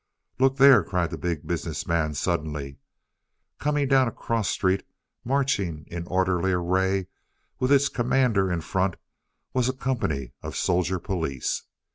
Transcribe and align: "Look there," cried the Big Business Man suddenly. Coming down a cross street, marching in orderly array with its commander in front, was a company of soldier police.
"Look 0.39 0.57
there," 0.57 0.83
cried 0.83 1.11
the 1.11 1.17
Big 1.19 1.45
Business 1.45 1.85
Man 1.85 2.15
suddenly. 2.15 2.79
Coming 3.59 3.87
down 3.87 4.07
a 4.07 4.11
cross 4.11 4.49
street, 4.49 4.81
marching 5.23 5.83
in 5.91 6.07
orderly 6.07 6.51
array 6.53 7.05
with 7.59 7.71
its 7.71 7.87
commander 7.87 8.51
in 8.51 8.61
front, 8.61 8.95
was 9.53 9.69
a 9.69 9.73
company 9.73 10.33
of 10.41 10.55
soldier 10.55 10.97
police. 10.97 11.65